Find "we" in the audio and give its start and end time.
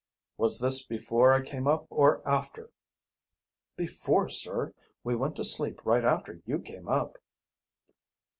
5.03-5.15